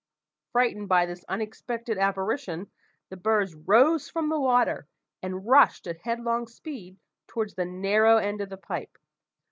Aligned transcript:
Frightened 0.51 0.89
by 0.89 1.05
this 1.05 1.23
unexpected 1.29 1.99
apparition, 1.99 2.71
the 3.09 3.17
birds 3.17 3.53
rose 3.53 4.09
from 4.09 4.29
the 4.29 4.39
water, 4.39 4.87
and 5.21 5.45
rushed 5.45 5.85
at 5.85 5.97
headlong 6.01 6.47
speed 6.47 6.97
towards 7.27 7.53
the 7.53 7.65
narrow 7.65 8.17
end 8.17 8.41
of 8.41 8.49
the 8.49 8.57
pipe. 8.57 8.97